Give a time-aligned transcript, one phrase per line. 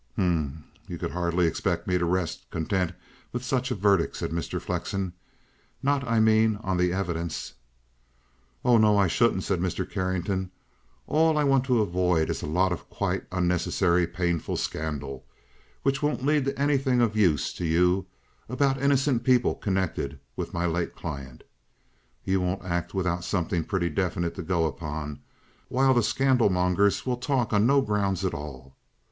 [0.17, 0.63] "H'm!
[0.87, 2.93] You could hardly expect me to rest content
[3.31, 4.59] with such a verdict," said Mr.
[4.59, 5.13] Flexen.
[5.83, 7.53] "Not, I mean, on the evidence."
[8.65, 9.87] "Oh, no; I shouldn't," said Mr.
[9.87, 10.49] Carrington.
[11.05, 15.23] "All I want to avoid is a lot of quite unnecessary painful scandal,
[15.83, 18.07] which won't lead to anything of use to you,
[18.49, 21.43] about innocent people connected with my late client.
[22.23, 25.19] You won't act without something pretty definite to go upon,
[25.69, 28.75] while the scandalmongers will talk on no grounds at all.